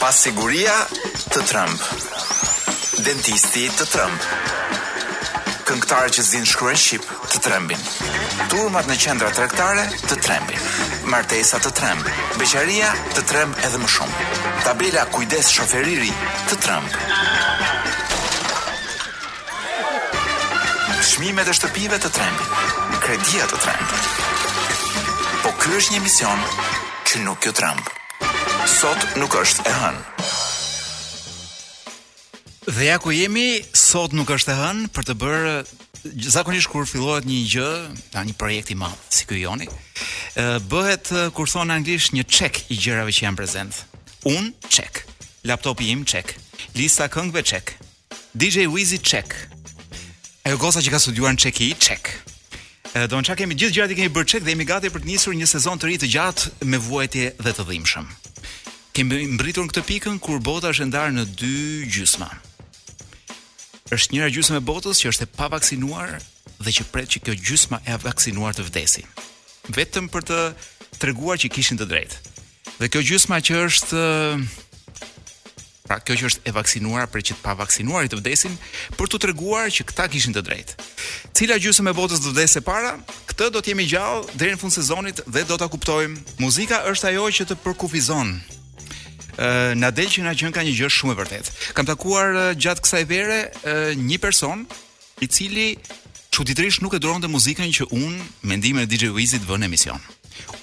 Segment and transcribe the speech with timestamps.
[0.00, 0.74] Pas siguria
[1.30, 1.82] të trëmb.
[3.06, 4.30] Dentisti të trëmb.
[5.66, 7.84] Këngëtarë që zinë shkruen shqip të trembin.
[8.50, 10.58] Turmat në qendra trektare të trembin.
[11.10, 12.08] Martesa të tremb.
[12.40, 14.26] Beqaria të tremb edhe më shumë.
[14.64, 16.10] Tabela kujdes shoferiri
[16.50, 16.96] të tremb.
[21.12, 22.98] Shmime dhe shtëpive të trembin.
[23.06, 25.38] Kredia të tremb.
[25.44, 26.42] Po kërë është një mision
[27.10, 27.92] që nuk jo tremb
[28.76, 30.00] sot nuk është e hënë.
[32.66, 35.54] Dhe ja ku jemi, sot nuk është e hënë për të bërë
[36.30, 37.70] zakonisht kur fillohet një gjë,
[38.12, 39.64] ta një projekt i madh si ky joni,
[40.68, 43.78] bëhet kur thon anglisht një check i gjërave që janë prezant.
[44.28, 45.06] Un check,
[45.48, 46.34] laptopi im check,
[46.76, 47.72] lista këngëve check,
[48.36, 49.32] DJ Wizzy check.
[50.44, 52.12] E goza që ka studiuar në Çeki check.
[53.10, 55.34] Do të kemi gjithë gjërat i kemi bërë check dhe jemi gati për të nisur
[55.34, 58.06] një sezon të ri të gjatë me vuajtje dhe të dhimbshëm
[58.96, 61.56] kemi mbritur në këtë pikën kur bota është ndarë në dy
[61.92, 62.30] gjysma.
[63.92, 66.14] Është njëra gjysmë e botës që është e pavaksinuar
[66.64, 69.04] dhe që pret që kjo gjysma e vaksinuar të vdesi.
[69.76, 70.38] Vetëm për të
[71.02, 72.22] treguar që kishin të drejtë.
[72.78, 74.02] Dhe kjo gjysma që është
[75.86, 78.56] Pra kjo që është e vaksinuar për që të pavaksinuarit të vdesin
[78.98, 80.80] për të treguar që këta kishin të drejtë.
[81.36, 82.96] Cila gjysmë e botës do vdesë para?
[83.30, 86.18] Këtë do të jemi gjallë deri në fund sezonit dhe do ta kuptojmë.
[86.42, 88.34] Muzika është ajo që të përkufizon
[89.76, 91.54] na del që na gjën ka një gjë shumë e vërtetë.
[91.76, 94.64] Kam takuar uh, gjatë kësaj vere uh, një person
[95.22, 95.76] i cili
[96.34, 100.00] çuditërisht nuk e duronte muzikën që un mendimin e DJ Wizit vënë në emision.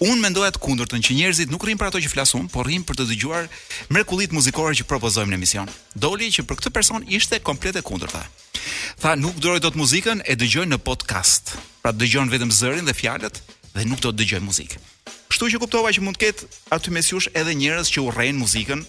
[0.06, 3.00] Un mendoja të kundërtën që njerëzit nuk rrin për ato që flasun, por rrin për
[3.00, 3.48] të dëgjuar
[3.90, 5.72] mrekullit muzikore që propozojmë në emision.
[5.98, 8.22] Doli që për këtë person ishte komplet e kundërta.
[9.02, 11.56] Tha nuk duroj dot muzikën, e dëgjoj në podcast.
[11.82, 13.42] Pra dëgjon vetëm zërin dhe fjalët
[13.74, 14.82] dhe nuk do të dëgjoj muzikë.
[15.34, 18.82] Kështu që kuptova që mund të ketë aty mes jush edhe njerëz që urrejnë muzikën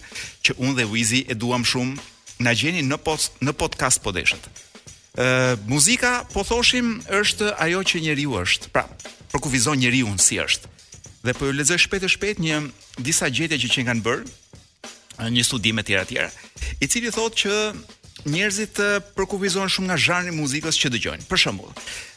[0.45, 1.95] që unë dhe Wizi e duam shumë,
[2.45, 4.45] na gjeni në pod, në podcast po deshët.
[5.17, 8.69] Ë uh, muzika po thoshim është ajo që njeriu është.
[8.75, 8.85] Pra,
[9.31, 10.69] për ku vizon njeriu si është.
[11.25, 12.61] Dhe po ju lexoj shpejt e shpejt një
[13.01, 16.17] disa gjetje që që kanë bërë një studim etj etj,
[16.83, 17.53] i cili thotë që
[18.25, 21.27] njerëzit uh, përkufizohen shumë nga zhanri i muzikës që dëgjojnë.
[21.29, 21.73] Për shembull,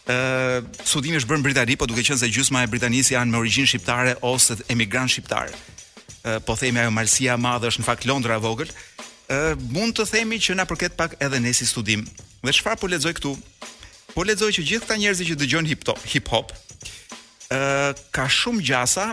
[0.09, 3.33] ë uh, studimi është bërë në Britani, por duke qenë se gjysma e Britanisë janë
[3.35, 5.53] me origjinë shqiptare ose emigrantë shqiptarë.
[5.53, 8.73] Uh, po themi ajo malësia e madhe është në fakt Londra e vogël.
[9.29, 12.07] ë uh, Mund të themi që na përket pak edhe nesër si studim.
[12.47, 13.35] Dhe çfarë po lexoj këtu?
[14.15, 16.55] Po lexoj që gjithë këta njerëz që dëgjojnë hip hop, hip hop,
[17.53, 19.11] ë uh, ka shumë gjasa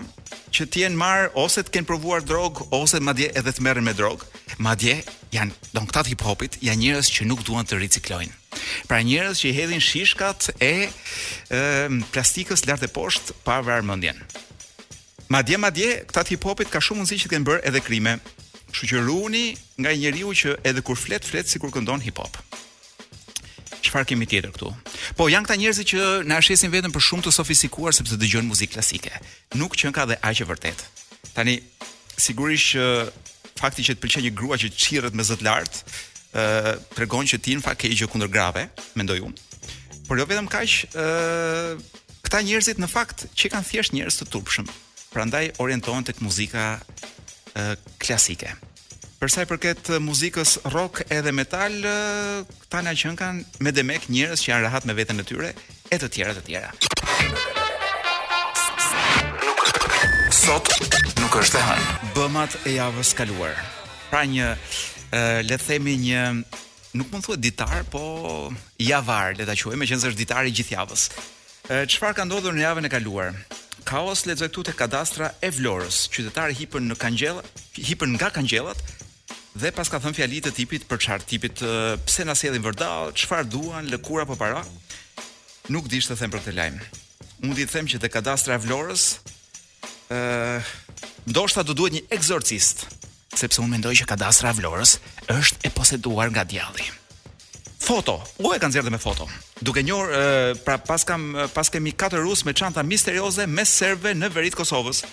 [0.55, 3.91] që të jenë marr ose të kenë provuar drog ose madje edhe të merren me
[3.95, 4.23] drog.
[4.57, 5.01] Madje
[5.35, 8.35] janë don këta hip hopit, janë njerëz që nuk duan të riciklojnë.
[8.87, 10.89] Pra njerëz që i hedhin shishkat e,
[11.51, 11.59] e
[12.15, 14.21] plastikës lart e poshtë pa vrarë mendjen.
[15.31, 18.15] Madje madje këta hip hopit ka shumë mundësi që të kenë bërë edhe krime.
[18.71, 19.41] Kështu që
[19.83, 22.39] nga njeriu që edhe kur flet flet sikur këndon hip hop.
[23.85, 24.71] Çfarë kemi tjetër këtu?
[25.19, 28.73] Po janë këta njerëz që na shesin veten për shumë të sofistikuar sepse dëgjojnë muzikë
[28.77, 29.11] klasike.
[29.59, 30.87] Nuk që kanë aq e vërtet.
[31.35, 31.59] Tani
[32.15, 32.85] sigurisht që
[33.59, 35.83] fakti që të pëlqen një grua që çirret me zot lart,
[36.35, 38.65] ë tregon që ti në fakt ke gjë kundër grave,
[38.99, 39.59] mendoj unë.
[40.09, 44.67] Por jo vetëm kaq, ë këta njerëzit në fakt që kanë thjesht njerëz të turpshëm.
[45.15, 46.79] Prandaj orientohen tek muzika
[48.03, 48.51] klasike.
[49.21, 51.79] Për sa i përket muzikës rock edhe metal,
[52.65, 55.55] këta na qenë kanë me demek njerëz që janë rehat me veten e tyre
[55.89, 56.75] e të tjera të tjera.
[60.45, 60.67] sot
[61.17, 61.85] nuk është e han.
[62.13, 63.55] Bëmat e javës kaluar.
[64.11, 66.19] Pra një e, le të themi një
[66.99, 68.01] nuk mund thuhet ditar, po
[68.77, 71.07] javar, le ta quajmë, meqense është ditar i gjithjavës.
[71.95, 73.33] Çfarë ka ndodhur në javën e kaluar?
[73.89, 76.03] Kaos lexoj këtu te kadastra e Vlorës.
[76.13, 77.41] Qytetarë hipën në kangjell,
[77.81, 78.85] hipën nga kangjellat
[79.57, 81.61] dhe pas ka thënë fjalitë të tipit për çfarë tipit,
[82.05, 84.61] pse na sjellin vërdall, çfarë duan, lëkura apo para?
[85.73, 86.77] Nuk di ç'të them për këtë lajm.
[87.41, 89.09] Mundi të them që te kadastra e Vlorës
[91.25, 92.85] ndoshta do duhet një egzorcist,
[93.35, 94.97] sepse unë mendoj që kadastra e Vlorës
[95.33, 96.85] është e poseduar nga djalli.
[97.85, 99.27] Foto, u e kanë zjerë dhe me foto.
[99.61, 104.29] Duke njërë, pra pas, kam, pas kemi 4 rusë me çanta misterioze me serve në
[104.33, 105.03] verit Kosovës,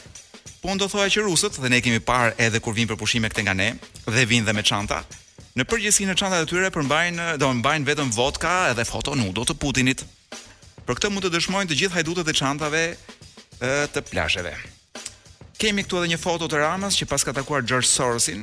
[0.63, 3.29] po unë do thoha që rusët, dhe ne kemi parë edhe kur vinë për pushime
[3.33, 3.69] këte nga ne,
[4.09, 5.03] dhe vinë dhe me çanta,
[5.59, 9.45] në përgjësi në qanta dhe tyre përmbajnë, do mbajnë vetëm vodka edhe foto në udo
[9.51, 10.07] të Putinit.
[10.87, 12.87] Për këtë mund të dëshmojnë të gjithë hajdutët e çantave
[13.61, 14.57] të plasheve
[15.63, 18.41] kemi këtu edhe një foto të Ramës që pas ka takuar George Sorosin.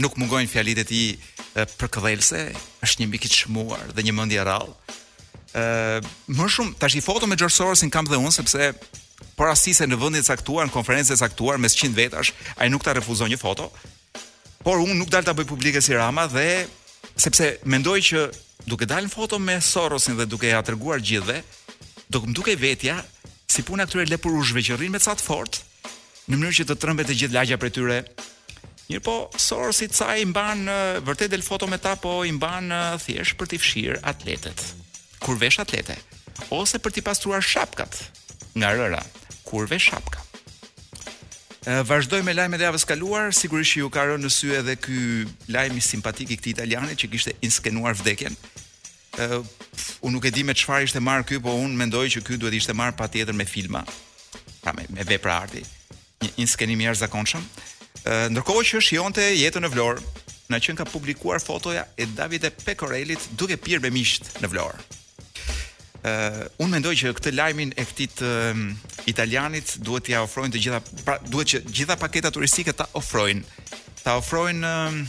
[0.00, 2.38] Nuk mungojnë fjalitë e tij për këdhelse,
[2.84, 4.94] është një mik i çmuar dhe një mendje rrallë.
[5.56, 5.66] Ë,
[6.32, 8.70] më shumë tash i foto me George Sorosin kam dhe unë sepse
[9.36, 12.84] po rastise në vendin e caktuar, në konferencën e caktuar mes 100 vetash, ai nuk
[12.86, 13.68] ta refuzon një foto.
[14.64, 16.46] Por unë nuk dal të bëj publike si Rama dhe
[17.16, 18.24] sepse mendoj që
[18.68, 21.42] duke dalë në foto me Sorosin dhe duke ja treguar gjithëve,
[22.08, 23.00] do të më dukej vetja
[23.52, 25.64] si puna këtyre lepurushve që rrin me ca fort,
[26.30, 27.98] në mënyrë që të trëmbet të gjithë lagja për tyre.
[28.88, 30.64] Mirë po, sorë si ca i mban,
[31.06, 32.70] vërtet del foto me ta, po i mban
[33.02, 34.62] thjesht për t'i fshirë atletet.
[35.22, 35.96] Kur vesh atlete,
[36.54, 37.96] ose për t'i pastruar shapkat
[38.56, 39.00] nga rëra,
[39.48, 40.22] kur vesh shapka.
[41.86, 44.98] Vazhdoj me lajme dhe avës kaluar, sigurisht që ju ka rënë në sy edhe ky
[45.50, 48.38] lajmi simpatik i këtij italiane që kishte inskenuar vdekjen.
[49.18, 49.30] Ë,
[50.06, 52.54] unë nuk e di me çfarë ishte marr ky, po unë mendoj që ky duhet
[52.60, 53.82] ishte marr patjetër me filma,
[54.62, 55.64] pra me, me vepra arti
[56.22, 57.44] një, një skenim jashtëzakonshëm.
[58.34, 60.04] Ndërkohë që shijonte jetën në Vlorë,
[60.52, 64.84] na qenë ka publikuar fotoja e Davide Pecorelit duke pirë me miqt në Vlorë.
[66.06, 68.52] Uh, unë mendoj që këtë lajmin e këtit uh,
[69.10, 73.42] italianit duhet t'ja ofrojnë të gjitha pra, duhet që gjitha paketat turistike ta ofrojnë
[74.04, 75.00] ta ofrojnë uh,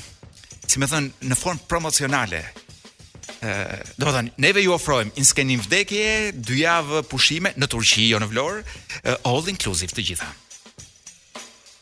[0.65, 2.41] si më thon në formë promocionale.
[3.37, 8.17] Uh, do të thënë, neve ju ofrojmë in vdekje, dy javë pushime në Turqi, jo
[8.23, 10.33] në Vlorë, uh, all inclusive të gjitha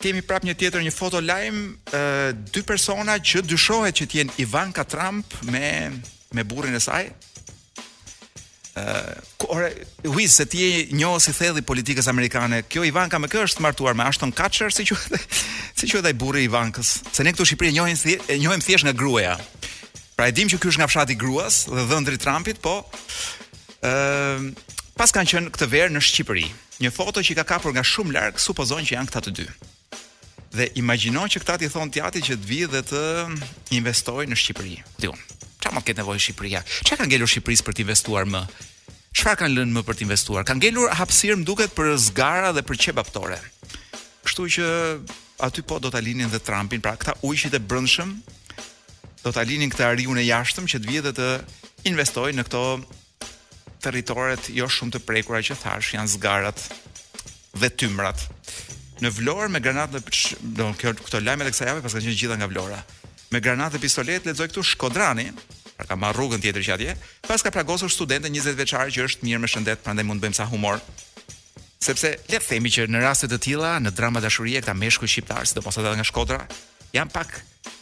[0.05, 1.55] kemi prap një tjetër një foto lajm,
[2.53, 5.89] dy persona që dyshohet që tjen Ivanka Trump me
[6.35, 7.05] me burrin e saj.
[8.75, 9.11] Uh,
[9.55, 9.69] ore,
[10.11, 13.95] huiz, se ti e njohë si thedhi politikës amerikane Kjo Ivanka me kë është martuar
[13.95, 15.19] me Ashton Kacher Si që edhe
[15.79, 19.37] si i buri Ivankës Se ne këtu Shqipëri e njohëm thjesht nga grueja
[20.19, 24.67] Pra e dim që kjo është nga fshati gruas Dhe dhëndri Trumpit, po uh,
[24.99, 26.43] Pas kanë qënë këtë verë në Shqipëri
[26.83, 29.47] Një foto që i ka kapur nga shumë larkë Supozojnë që janë këta të dy
[30.55, 32.99] Dhe imagjino që këta ti thon tjati që të vi dhe të
[33.75, 34.77] investoj në Shqipëri.
[35.01, 36.61] Dhe unë, që më këtë nevojë Shqipëria?
[36.87, 38.41] Që ka ngellur Shqipëris për të investuar më?
[39.19, 40.45] Çfarë kanë lënë më për të investuar?
[40.47, 43.37] Kanë ngellur hapsirë më duket për zgara dhe për qebaptore.
[44.27, 44.67] Kështu që
[45.49, 48.15] aty po do ta linin dhe Trumpin, pra këta ujqit e brëndshëm,
[49.25, 51.29] do ta linin këta riun e jashtëm që të vje dhe të
[51.91, 52.63] investoj në këto
[53.83, 56.67] territoret jo shumë të prekura që thash, janë zgarat
[57.59, 58.23] dhe tymrat
[59.03, 62.19] në Vlorë me granatë dhe do kjo këto lajme të kësaj jave paske kanë qenë
[62.21, 62.79] gjitha nga Vlora.
[63.33, 65.27] Me granatë pistolet lexoj këtu Shkodrani,
[65.75, 66.93] pra ka marr rrugën tjetër që atje,
[67.27, 70.37] pas ka plagosur studentë 20 vjeçare që është mirë me shëndet, prandaj mund të bëjmë
[70.39, 70.79] sa humor.
[71.85, 75.43] Sepse le të themi që në raste të tilla, në drama dashurie këta meshkuj shqiptar,
[75.49, 76.39] sidomos ata nga Shkodra,
[76.95, 77.35] janë pak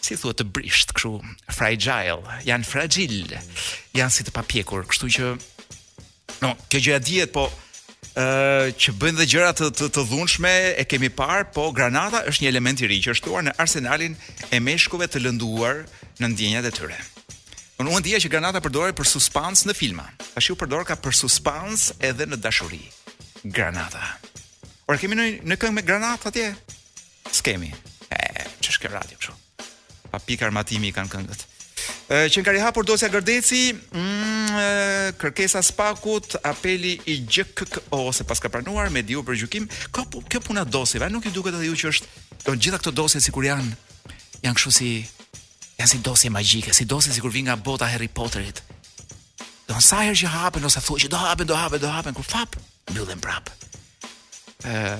[0.03, 1.13] si thuhet të brisht kështu,
[1.53, 2.17] fragile,
[2.47, 3.43] janë fragile,
[3.95, 5.31] janë si të papjekur, kështu që
[6.43, 7.45] no, kjo gjë e dihet, po
[8.13, 12.49] që bëjnë dhe gjëra të të, të dhunshme, e kemi parë, po Granata është një
[12.51, 14.15] element i ri që është tuar në arsenalin
[14.53, 15.83] e meshkujve të lënduar
[16.21, 16.99] në ndjenjat e tyre.
[17.81, 20.05] Unë unë dhja që Granata përdoret për suspans në filma.
[20.37, 22.83] A shiu përdor ka për suspans edhe në dashuri.
[23.43, 24.03] Granata.
[24.87, 26.51] Orë kemi në, në këngë me Granata tje?
[27.33, 27.71] S'kemi.
[28.13, 29.39] E, që shke radio kështu.
[30.13, 31.47] Pa pikë armatimi i kanë këngët
[32.09, 33.59] që në kari hapur dosja gërdeci,
[33.93, 40.03] mm, kërkesa spakut, apeli i gjëkëk ose pas ka pranuar, me diu për gjukim, ka
[40.29, 42.07] kjo puna dosjeve, nuk i duket edhe ju që është,
[42.45, 43.71] do në gjitha këto dosje si kur janë,
[44.43, 44.89] janë këshu si,
[45.79, 48.59] janë si dosje magjike, si dosje si kur vinë nga bota Harry Potterit,
[49.69, 52.27] do në sajrë që hapen, ose thuj që do hapen, do hapen, do hapen, kur
[52.27, 52.57] fap,
[52.91, 53.47] mbyllën prap.
[54.63, 54.99] Uh,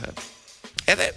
[0.88, 1.12] edhe,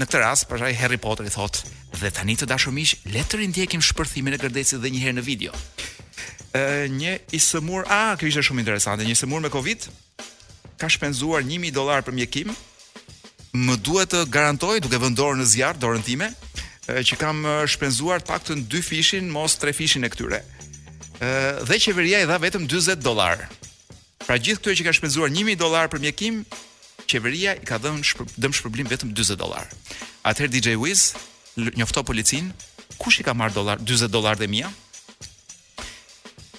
[0.00, 1.70] në këtë rast për Harry Potter i thotë
[2.00, 5.24] dhe tani të dashur miq le të rindjekim shpërthimin e gërdecit edhe një herë në
[5.26, 5.52] video.
[6.56, 9.88] Ë një i sëmur, ah, kjo ishte shumë interesante, një sëmur me Covid
[10.80, 12.54] ka shpenzuar 1000 dollar për mjekim.
[13.52, 16.30] Më duhet të garantoj duke vënë dorën në zjarr dorën time
[17.06, 20.40] që kam shpenzuar paktën 2 fishin, mos 3 fishin e këtyre.
[21.22, 21.30] Ë
[21.68, 23.44] dhe qeveria i dha vetëm 40 dollar.
[24.24, 26.42] Pra gjithë këtyre që kanë shpenzuar 1000 dollar për mjekim,
[27.12, 29.68] qeveria i ka dhënë shpër, dëm shpërblim vetëm 40 dollar.
[30.26, 31.12] Atëher DJ Wiz
[31.76, 32.48] njofto policin,
[33.00, 34.70] kush i ka marr dollar 40 dollar dhe mia?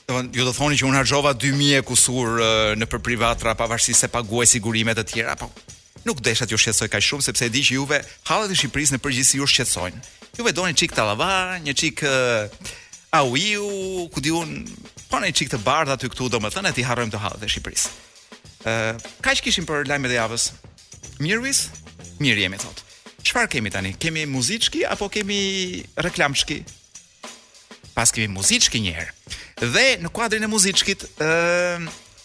[0.10, 2.38] Donë ju do thoni që unë harxova 2000 kusur
[2.78, 5.50] në për privatra pavarësisht se paguaj sigurime të tjera, po
[6.06, 9.00] nuk deshat ju shqetësoj kaq shumë sepse e di që juve hallat e Shqipërisë në
[9.06, 10.02] përgjithësi ju shqetësojnë.
[10.38, 11.10] Juve doni çik të
[11.68, 12.52] një çik uh,
[13.22, 13.66] au iu,
[14.12, 14.50] ku diun,
[15.10, 18.12] po një çik të bardh aty këtu domethënë ti harrojmë të hallat e Shqipërisë
[19.24, 20.48] ka që kishim për lajme dhe javës?
[21.24, 21.64] Mirëvis?
[22.24, 22.84] Mirë jemi, thot.
[23.24, 23.92] Qëfar kemi tani?
[24.02, 26.62] Kemi muzicki apo kemi reklamçki?
[27.94, 29.12] Pas kemi muzicki njerë.
[29.74, 31.32] Dhe në kuadrin e muzickit, e,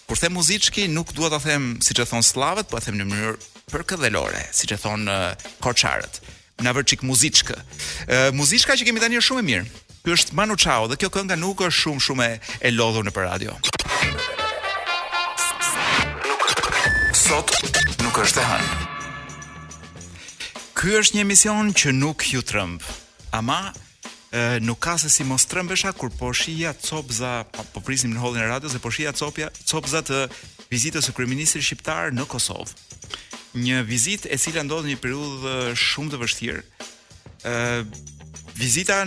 [0.09, 3.09] kur them muzicki, nuk duhet të them, si që thonë slavët, po të them në
[3.11, 3.35] mënyrë
[3.69, 5.19] për këtë lore, si që thonë
[5.63, 6.23] korqarët.
[6.65, 7.57] Në vërë qikë muzickë.
[8.35, 9.69] Muzicka që kemi tani shumë e mirë.
[10.03, 12.29] Kjo është Manu Chao dhe kjo kënga nuk është shumë shumë
[12.65, 13.55] e lodhur në për radio.
[17.29, 17.51] sot
[18.01, 18.67] nuk është e hënë.
[20.79, 22.81] Ky është një emision që nuk ju trëmb.
[23.37, 28.15] Ama e, nuk ka se si mos trëmbesha kur po shija copza, po, po prisnim
[28.15, 30.23] në hollin e radios dhe po shija copja, copza të
[30.73, 32.73] vizitës së kryeministrit shqiptar në Kosovë.
[33.61, 36.65] Një vizitë e cila ndodhi në një periudhë shumë të vështirë.
[37.45, 37.57] ë
[38.59, 39.03] Vizita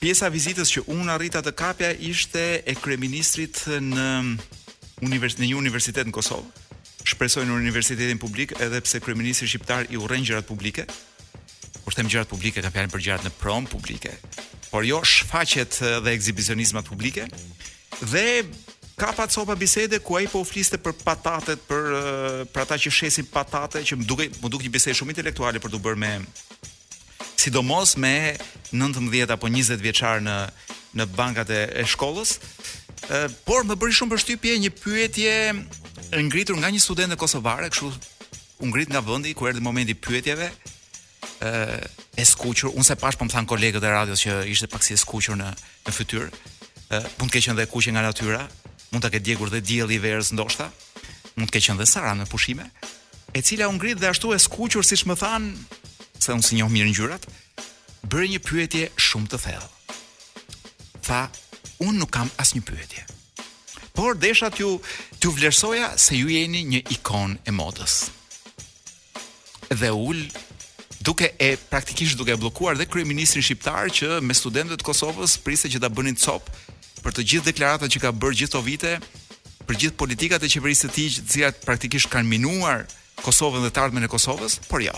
[0.00, 4.06] pjesa vizitës që unë arrita të kapja ishte e kryeministrit në
[5.04, 6.60] univers në një universitet në Kosovë
[7.08, 10.86] shpresojnë në universitetin publik edhe pse kryeministri shqiptar i urren gjërat publike.
[11.84, 14.14] Kur them gjërat publike, kam fjalën për gjërat në prom publike.
[14.70, 17.26] Por jo shfaqet dhe ekzibicionizmat publike.
[18.00, 18.42] Dhe
[18.96, 22.90] ka pa copa bisede ku ai po u fliste për patatet, për për ata që
[22.94, 26.14] shesin patate, që më duket më duket një bisedë shumë intelektuale për të bërë me
[27.44, 28.38] sidomos me
[28.72, 30.38] 19 apo 20 vjeçar në
[30.94, 32.38] në bankat e, e shkollës.
[33.44, 35.34] Por më bëri shumë përshtypje një pyetje
[36.22, 36.80] ngritur nga një
[37.12, 37.90] e kosovare, kështu
[38.60, 40.50] u ngrit nga vendi ku erdhi momenti pyetjeve.
[41.44, 41.88] ë
[42.20, 44.92] e skuqur, unë se pash po më than kolegët e radios që ishte pak si
[44.92, 45.48] e skuqur në
[45.84, 46.30] në fytyrë.
[46.92, 48.42] ë mund të ketë qenë dhe kuqe nga natyra,
[48.92, 50.70] mund ta ketë djegur dhe dielli i verës ndoshta.
[51.36, 52.70] Mund të ketë qenë dhe Sara në pushime,
[53.34, 55.56] e cila u ngrit dhe ashtu e skuqur siç më than
[56.20, 57.22] se unë si njoh mirë ngjyrat,
[58.10, 59.68] bëri një pyetje shumë të thellë.
[61.06, 61.26] Tha,
[61.82, 63.02] unë nuk kam asnjë pyetje
[63.94, 64.72] por desha t'ju
[65.22, 68.08] t'ju vlerësoja se ju jeni një ikon e modës.
[69.70, 70.18] Dhe ul
[71.06, 75.70] duke e praktikisht duke e bllokuar dhe kryeministrin shqiptar që me studentët e Kosovës priste
[75.70, 76.50] që ta bënin cop
[77.04, 78.92] për të gjithë deklaratat që ka bërë gjithë këto vite,
[79.68, 82.84] për gjithë politikat e qeverisë së tij, të cilat praktikisht kanë minuar
[83.22, 84.92] Kosovën dhe të ardhmen e Kosovës, por jo.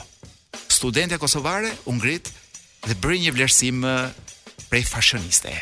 [0.72, 2.30] Studentja kosovare u ngrit
[2.86, 3.84] dhe bëri një vlerësim
[4.70, 5.52] prej fashioniste.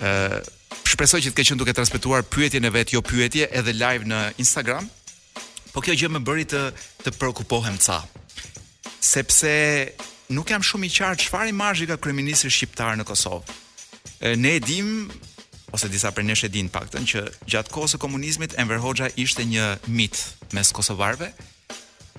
[0.00, 0.40] Ëh,
[0.90, 4.16] Shpresoj që të ke qenë duke transmetuar pyetjen e vet, jo pyetje, edhe live në
[4.42, 4.88] Instagram.
[5.70, 6.62] Po kjo gjë më bëri të
[7.04, 8.00] të preokupohem ca.
[9.00, 9.52] Sepse
[10.34, 13.54] nuk jam shumë i qartë çfarë imazhi ka kryeministri shqiptar në Kosovë.
[14.42, 14.90] Ne e dim
[15.70, 19.46] ose disa prej nesh e din paktën që gjatë kohës së komunizmit Enver Hoxha ishte
[19.46, 20.18] një mit
[20.58, 21.28] mes kosovarëve,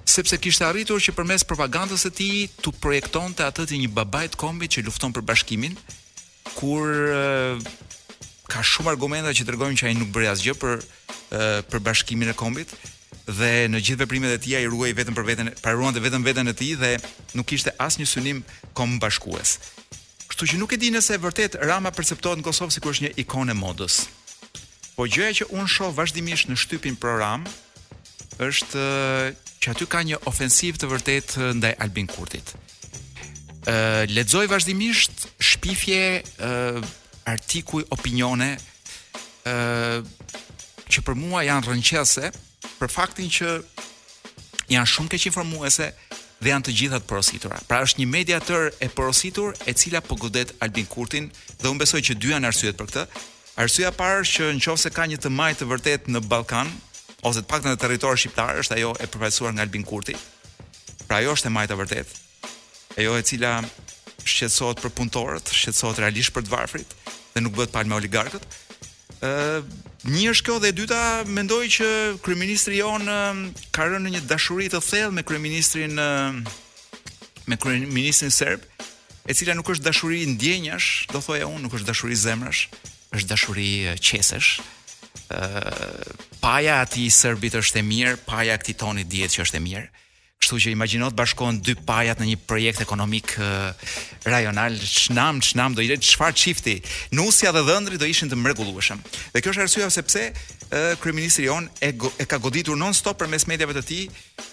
[0.07, 4.71] sepse kishte arritur që përmes propagandës së tij tu projektonte atë të një babait kombi
[4.71, 5.75] që lufton për bashkimin,
[6.55, 6.87] kur
[8.51, 12.35] ka shumë argumenta që tregojnë që ai nuk bëri asgjë për uh, për bashkimin e
[12.37, 12.73] kombit
[13.31, 16.51] dhe në gjithë veprimet e tij ai ruaj vetëm për veten, pra ruante vetëm veten
[16.51, 16.89] e tij dhe
[17.37, 18.39] nuk kishte asnjë synim
[18.75, 19.53] kom bashkues.
[20.31, 23.55] Kështu që nuk e di nëse vërtet Rama perceptohet në Kosovë sikur është një ikonë
[23.59, 23.99] modës.
[24.97, 27.45] Po gjëja që un shoh vazhdimisht në shtypin pro Ram
[28.43, 28.83] është
[29.63, 32.51] që aty ka një ofensiv të vërtet ndaj Albin Kurtit.
[33.71, 36.01] Ëh lexoj vazhdimisht shpifje
[37.31, 38.55] artikuj opinione
[39.47, 40.01] ë
[40.91, 42.27] që për mua janë rrënqëse
[42.81, 43.49] për faktin që
[44.75, 45.87] janë shumë keq informuese
[46.41, 47.57] dhe janë të gjitha të porositura.
[47.69, 48.39] Pra është një media
[48.85, 52.77] e porositur e cila po godet Albin Kurtin dhe unë besoj që dy janë arsyet
[52.81, 53.05] për këtë.
[53.63, 56.71] Arsyeja e parë që nëse ka një të majtë të vërtet në Ballkan
[57.29, 60.17] ose të paktën në territorin shqiptar është ajo e përfaqësuar nga Albin Kurti.
[61.07, 62.15] Pra ajo është e majtë e vërtet.
[62.99, 63.51] Ajo e cila
[64.27, 66.97] shqetësohet për punëtorët, shqetësohet realisht për të varfrit
[67.33, 68.47] dhe nuk bëhet palë me oligarkët.
[69.23, 69.31] Ë,
[70.11, 71.89] një është kjo dhe e dyta mendoj që
[72.25, 73.05] kryeministri jon
[73.75, 78.65] ka rënë në një dashuri të thellë me kryeministrin me kryeministrin serb,
[79.29, 82.67] e cila nuk është dashuri ndjenjash, do thoja unë, nuk është dashuri zemrash,
[83.15, 83.69] është dashuri
[84.01, 84.59] qesesh.
[85.31, 85.65] Ë,
[86.41, 89.65] paja e atij serbit është e mirë, paja e këtij toni dihet që është e
[89.69, 89.87] mirë.
[90.41, 93.69] Kështu që imagjino të bashkohen dy pajat në një projekt ekonomik uh,
[94.25, 96.79] rajonal, çnam çnam do i jetë çfarë çifti.
[97.13, 99.03] Nusja dhe dhëndri do ishin të mrekullueshëm.
[99.35, 103.45] Dhe kjo është arsyeja pse pse uh, kryeministri Jon e, e ka goditur nonstop përmes
[103.51, 104.47] mediave të tij uh,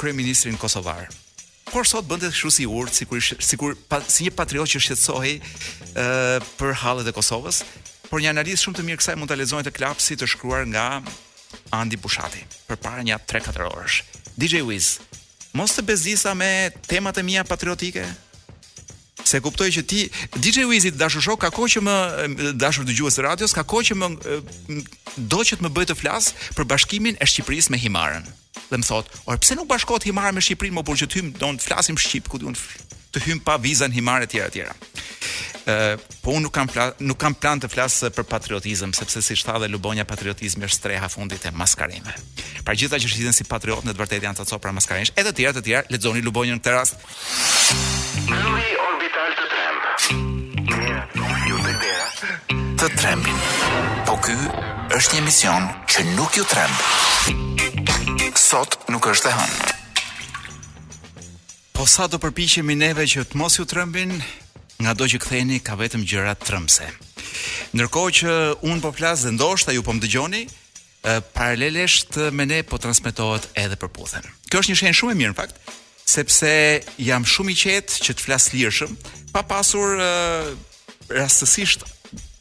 [0.00, 1.08] kryeministrin kosovar.
[1.70, 6.50] Por sot bënte kështu si urt, sikur sikur pa, si një patriot që shqetësohej uh,
[6.60, 7.62] për hallet e Kosovës,
[8.10, 10.88] por një analist shumë të mirë kësaj mund ta lexojmë të klapsi të shkruar nga
[11.74, 14.02] Andi Bushati përpara një 3-4 orësh.
[14.40, 14.96] DJ Wiz,
[15.56, 18.04] mos të bezisa me temat e mija patriotike.
[19.24, 20.00] Se kuptoj që ti,
[20.36, 21.96] DJ Wizit dashur shok, ka ko që më,
[22.58, 24.08] dashur dë të e radios, ka ko që më,
[25.30, 28.26] do që të më bëjtë të flasë për bashkimin e Shqipëris me Himaren.
[28.70, 31.32] Dhe më thotë, orë pëse nuk bashkot Himara me Shqipërin, më për që të hymë,
[31.38, 32.54] do në të flasim Shqipë, ku du
[33.10, 34.74] të hymë pa vizan Himare tjera tjera
[36.22, 39.68] po unë nuk kam pla, nuk kam plan të flas për patriotizëm, sepse si dhe
[39.68, 42.14] Lubonja patriotizmi është streha fundit e maskarimeve.
[42.64, 45.32] Pra gjitha që shiten si patriot në të vërtetë janë të copra maskarinësh, e të
[45.36, 47.00] tjera të tjerë lexoni Lubonjën në këtë rast.
[48.30, 51.24] Lëri orbital të tremb.
[51.48, 52.08] Ju bëra
[52.80, 53.44] të trembin.
[54.08, 54.36] Po ky
[54.96, 58.18] është një mision që nuk ju tremb.
[58.40, 59.74] Sot nuk është e hënë.
[61.76, 64.10] Po sa do përpiqemi neve që të mos ju trembin,
[64.80, 66.86] nga do që ktheheni ka vetëm gjëra trëmse.
[67.76, 68.32] Ndërkohë që
[68.70, 70.42] un po flas dhe ndoshta ju po më dëgjoni,
[71.36, 74.24] paralelisht me ne po transmetohet edhe përputhen.
[74.50, 75.56] Kjo është një shenjë shumë e mirë në fakt,
[76.10, 76.50] sepse
[77.06, 78.92] jam shumë i qetë që të flas lirshëm,
[79.32, 80.52] pa pasur uh,
[81.16, 81.86] rastësisht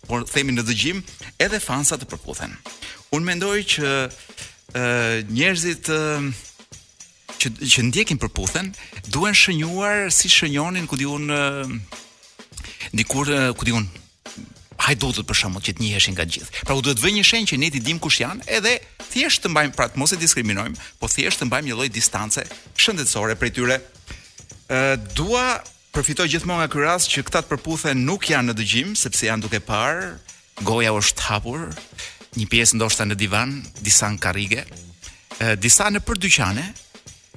[0.10, 1.04] por themi në dëgjim,
[1.40, 2.56] edhe fansa të përputhen.
[3.16, 6.30] Un mendoj që uh, njerëzit uh,
[7.40, 8.74] që që ndjekin përputhen
[9.08, 11.32] duhen shënjuar si shënjonin ku diun
[12.94, 13.88] Dikur uh, ku diun
[14.88, 16.62] Ai do të përshëmo që të njiheshin nga gjithë.
[16.64, 18.72] Pra u duhet vë një shenjë që ne ti dim kush janë, edhe
[19.12, 22.46] thjesht të mbajmë, pra të mos e diskriminojmë, po thjesht të mbajmë një lloj distance
[22.80, 23.76] shëndetësore prej tyre.
[24.72, 25.44] Ë dua
[25.94, 29.46] përfitoj gjithmonë nga ky rast që këta të përputhen nuk janë në dëgjim, sepse janë
[29.46, 30.08] duke parë,
[30.64, 31.68] goja është hapur,
[32.40, 34.64] një pjesë ndoshta në divan, disa në karrige,
[35.60, 36.68] disa në për dyqane,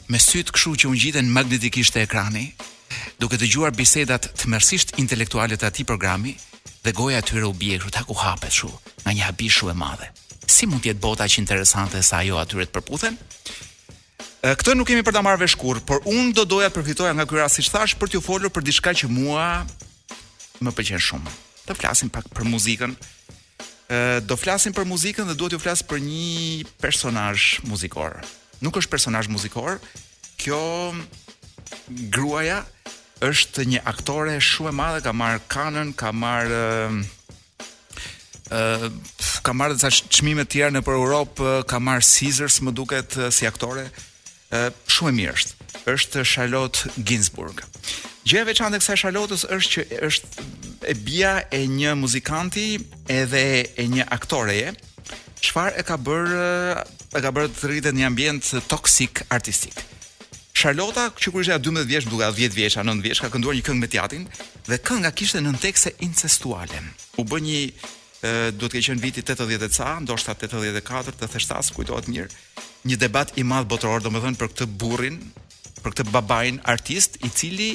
[0.09, 2.53] me sy të që u ngjiten magnetikisht te ekrani,
[3.23, 6.33] duke të gjuar bisedat të mërsisht intelektualit të ati programi,
[6.83, 8.67] dhe goja atyre u kërë ta ku hapet shu,
[9.05, 10.09] nga një habi shu e madhe.
[10.51, 13.15] Si mund tjetë bota që interesante sa ajo atyre të përputhen?
[14.43, 17.47] Këtë nuk kemi për ta marrë veshkur, por unë do doja të përfitoja nga kyra
[17.47, 19.47] si që thash për t'ju folur për diçka që mua
[20.65, 21.37] më përqen shumë.
[21.71, 22.97] Do flasim pak për muzikën.
[24.27, 28.19] Do flasim për muzikën dhe do t'ju flasë për një personaj muzikor.
[28.67, 29.79] Nuk është personaj muzikor,
[30.43, 30.59] kjo
[32.15, 32.65] gruaja
[33.23, 36.63] është një aktore shumë e madhe, ka marrë kanën, ka marrë
[38.51, 38.87] uh,
[39.47, 43.87] ka marr disa çmime të tjera nëpër Europë, ka marrë Caesars, më duket si aktore.
[44.53, 45.69] Uh, shumë e mirë është.
[45.93, 47.63] Është Charlotte Ginsburg.
[48.29, 50.49] Gjëja veçante e kësaj Charlotte's është që është
[50.91, 52.67] e bia e një muzikanti
[53.11, 53.47] edhe
[53.83, 54.75] e një aktoreje.
[55.43, 56.43] Çfarë e ka bërë
[57.19, 59.79] e ka bërë të rritet një ambient toksik artistik.
[60.53, 63.65] Charlota, që kur isha 12 vjeç, duke qenë 10 vjeç, 9 vjeç, ka kënduar një
[63.67, 64.27] këngë me teatrin
[64.69, 66.83] dhe kënga kishte nën tekse incestuale.
[67.19, 70.83] U bë një ë do të keqën viti 80 dhe ca, ndoshta 84,
[71.21, 72.29] 87, kujtohet mirë.
[72.85, 75.19] Një debat i madh botëror, domethënë për këtë burrin,
[75.83, 77.71] për këtë babain artist i cili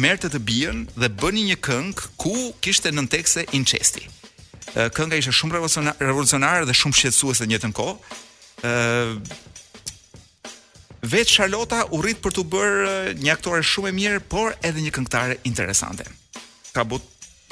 [0.00, 4.06] merrte të bijën dhe bëni një këngë ku kishte nën tekse incesti.
[4.94, 5.58] Kënga ishte shumë
[5.98, 8.22] revolucionare dhe shumë shqetësuese në të njëjtën kohë.
[8.62, 9.42] ë
[11.12, 14.80] vetë Charlotte u rrit për të bërë eh, një aktore shumë e mirë, por edhe
[14.80, 16.06] një këngëtare interesante.
[16.74, 17.04] Ka but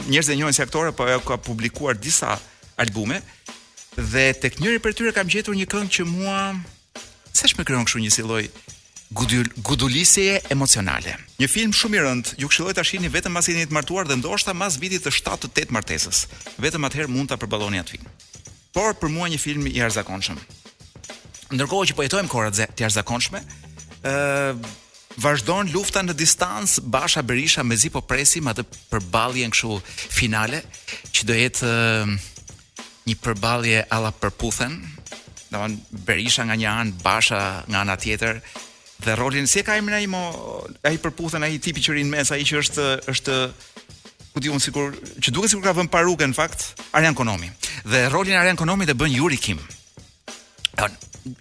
[0.09, 2.37] njerëz dhe janë si aktore, por ajo ka publikuar disa
[2.81, 3.21] albume
[3.99, 6.39] dhe tek njëri prej tyre kam gjetur një këngë që mua
[7.33, 8.43] se më krijon kështu një si lloj
[9.13, 11.13] gudul, gudulisje emocionale.
[11.37, 14.17] Një film shumë i rënd, ju këshilloj ta shihni vetëm pas jeni të martuar dhe
[14.17, 16.25] ndoshta pas vitit të 7-8 martesës.
[16.57, 18.09] Vetëm atëherë mund ta përballoni atë film.
[18.73, 20.41] Por për mua një film i arzakonshëm.
[21.53, 24.71] Ndërkohë që po jetojmë kohëra të jashtëzakonshme, ë uh,
[25.21, 29.75] vazhdon lufta në distancë Basha Berisha mezi po presim atë përballjen kështu
[30.17, 30.63] finale
[31.13, 32.15] që do jetë uh,
[33.11, 34.79] një përballje alla përputhen.
[35.53, 35.77] Domthon
[36.09, 38.41] Berisha nga një anë, Basha nga ana tjetër
[39.03, 40.23] dhe rolin si e ka emrin ai mo
[40.89, 43.37] ai përputhen ai tipi që rin mes ai që është është
[44.33, 47.51] ku diun sikur që duket sikur ka vënë parukën në fakt Arjan Konomi.
[47.85, 49.61] Dhe rolin Arjan Konomi e bën Yuri Kim.
[50.73, 50.91] Don,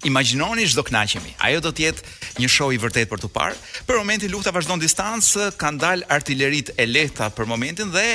[0.03, 1.31] imagjinoni çdo kënaqemi.
[1.47, 3.55] Ajo do të jetë një show i vërtet për tu parë.
[3.87, 8.05] Për momentin lufta vazhdon distancë, kanë dalë artilerit e lehta për momentin dhe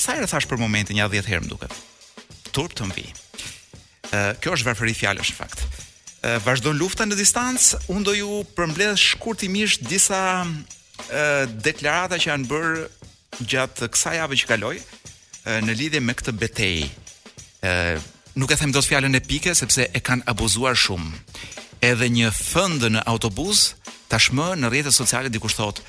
[0.00, 1.74] sa herë thash për momentin, ja 10 herë më duket.
[2.56, 3.04] Turp të mbi.
[4.14, 5.64] Ë, kjo është varfëri fjalësh në fakt.
[6.24, 10.22] Ë, vazhdon lufta në distancë, unë do ju përmbledh shkurtimisht disa
[11.12, 14.78] ë deklarata që janë bërë gjatë kësaj jave që kaloi
[15.62, 16.88] në lidhje me këtë betejë.
[17.68, 17.98] ë
[18.38, 21.08] nuk e them dot fjalën e pike sepse e kanë abuzuar shumë.
[21.90, 23.72] Edhe një fënd në autobus
[24.10, 25.80] tashmë në rrjetet sociale dikush thot,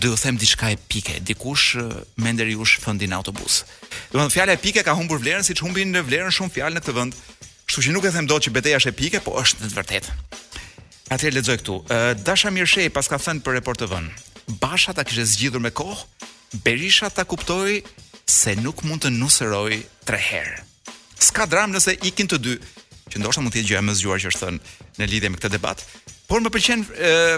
[0.00, 1.66] do ju them diçka e pike, dikush
[2.20, 3.62] menderi jush fëndin autobus.
[4.12, 6.94] Domethënë fjala e pike ka humbur vlerën siç humbin në vlerën shumë fjalë në këtë
[6.96, 7.18] vend.
[7.68, 10.16] Kështu që nuk e them dot që betejash e pike, po është në të vërtetë.
[11.12, 11.76] Atëherë lexoj këtu.
[12.24, 14.00] Dasha Mirshej paska thënë për Report TV.
[14.64, 16.04] Basha ta kishte zgjidhur me kohë,
[16.64, 17.82] Berisha ta kuptoi
[18.24, 20.67] se nuk mund të nuseroj tre herë
[21.18, 22.54] s'ka dram nëse ikin të dy,
[23.12, 25.50] që ndoshta mund të jetë gjë më zgjuar që është thënë në lidhje me këtë
[25.56, 25.82] debat,
[26.30, 26.86] por më pëlqen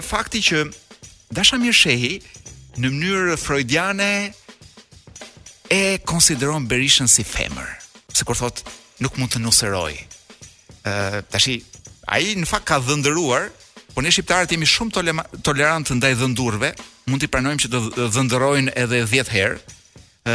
[0.05, 0.63] fakti që
[1.33, 2.15] Dasha Mirshehi
[2.81, 4.09] në mënyrë freudiane
[5.71, 7.69] e konsideron Berishën si femër,
[8.13, 8.67] se kur thotë
[9.03, 9.93] nuk mund të nuseroj.
[10.85, 11.49] Ë tash
[12.11, 13.47] ai në fakt ka dhëndëruar,
[13.95, 14.97] po ne shqiptarët jemi shumë
[15.45, 16.73] tolerant ndaj dhëndurve,
[17.07, 19.61] mund t'i pranojmë që të dhëndërojnë edhe 10 herë.
[20.27, 20.33] Ë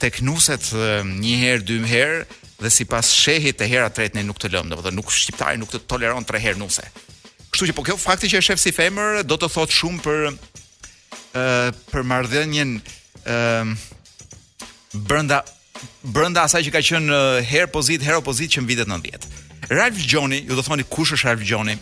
[0.00, 1.04] tek nuset 1
[1.44, 2.22] herë, 2 herë,
[2.58, 5.82] dhe sipas shehit të hera tretë ne nuk të lëm, domethënë nuk shqiptari nuk të
[5.90, 6.82] toleron tre herë nuse.
[7.52, 10.24] Kështu që po kjo fakti që e shef si femër do të thotë shumë për
[10.28, 13.76] uh, për marrëdhënien ë uh,
[15.06, 15.42] brenda
[16.02, 19.28] brenda asaj që ka qenë her pozit her opozit që në vitet 90.
[19.78, 21.76] Ralf Gjoni, ju do thoni kush është Ralf Gjoni?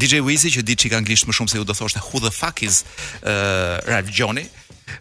[0.00, 2.62] DJ Wizzy, që di çik anglisht më shumë se ju do thoshte who the fuck
[2.66, 2.82] is
[3.22, 4.46] ë uh, Ralf Gjoni?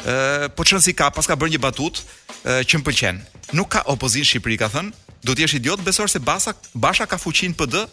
[0.05, 2.03] Uh, po qënë si ka, pas ka bërë një batutë
[2.45, 3.19] që më pëlqen.
[3.57, 4.93] Nuk ka opozitë Shqipëri ka thënë,
[5.25, 7.83] do të jesh idiot besor se Basa Basha ka fuqinë PD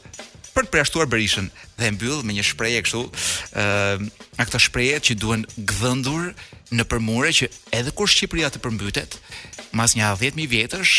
[0.56, 5.16] për të përjashtuar Berishën dhe mbyll me një shprehje kështu, ë me ato shprehje që
[5.20, 6.30] duhen gdhëndur
[6.72, 9.18] në përmure që edhe kur Shqipëria të përmbytet,
[9.76, 10.94] mas një 10.000 vjetësh,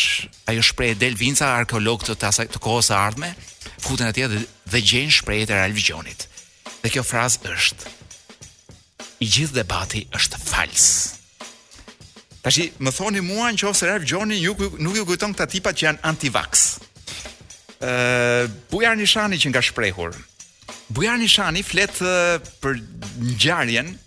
[0.52, 3.32] ajo shprehje del Vinca arkeolog të asaj të kohës së ardhme,
[3.82, 6.28] futen atje dhe, dhe gjejnë shprehjet e Ralvigjonit.
[6.84, 7.96] Dhe kjo frazë është
[9.26, 10.92] i gjithë debati është fals.
[12.42, 16.04] Tashi më thoni mua nëse Ralph Gjoni ju nuk ju kujton këta tipa që janë
[16.12, 16.66] antivax.
[16.78, 20.14] vax uh, Bujar Nishani që nga shprehur.
[20.94, 22.74] Bujar Nishani flet uh, për
[23.22, 23.98] ngjarjen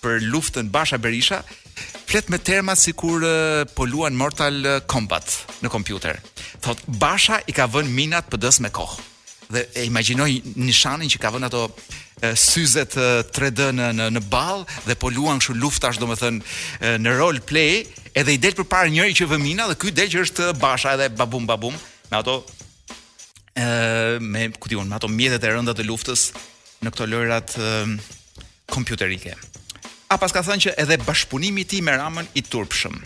[0.00, 1.42] për luftën Basha Berisha,
[2.08, 6.20] flet me terma sikur uh, po luan Mortal Kombat në kompjuter.
[6.60, 9.08] Thot Basha i ka vënë minat pd me kohë
[9.50, 10.30] dhe e imagjinoj
[10.62, 11.64] nishanin që ka vënë ato
[12.34, 12.94] syzet
[13.36, 16.40] 3D në në, në ball dhe po luan kështu luftash domethën
[17.02, 17.84] në role play
[18.18, 21.46] edhe i del përpara njëri që vëmina dhe ky del që është basha edhe babum
[21.48, 21.76] babum
[22.10, 22.40] me ato
[23.56, 26.26] ë me ku diun me ato mjetet e rënda të luftës
[26.84, 27.54] në këto lojrat
[28.70, 29.34] kompjuterike.
[30.10, 32.96] A pas ka thënë që edhe bashpunimi i ti tij me Ramën i turpshëm.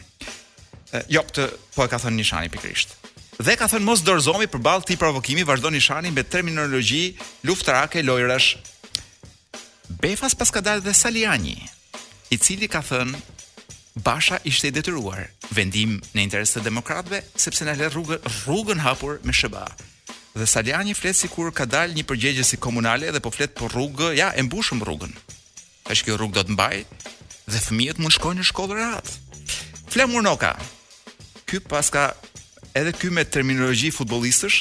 [1.12, 2.94] Jo, këtë po e ka thënë Nishani pikrisht.
[3.42, 8.54] Dhe ka thënë mos dorëzomi përballë këtij provokimi, vazhdon Nishani me terminologji luftarake lojrash
[9.92, 11.58] Befas pas ka dalë dhe Saliani,
[12.32, 13.20] i cili ka thënë
[13.94, 15.28] Basha ishte i detyruar.
[15.54, 19.68] Vendim në interes të demokratëve sepse na lë rrugën rrugën hapur me SHBA.
[20.34, 24.08] Dhe Saliani flet sikur ka dalë një përgjegjë si komunale dhe po flet për rrugë,
[24.18, 25.14] ja, e mbushëm rrugën.
[25.86, 26.82] Tash kjo rrugë do të mbaj
[27.52, 29.12] dhe fëmijët mund shkojnë në shkollë rahat.
[29.92, 30.54] Flamur Noka.
[31.46, 32.08] Ky paska
[32.74, 34.58] edhe ky me terminologji futbollistësh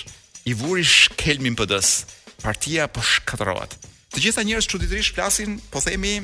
[0.52, 2.04] i vuri shkelmin PD-s.
[2.46, 3.80] Partia po shkatërohet.
[4.14, 6.20] Të gjitha njerëz çuditërisht flasin, po themi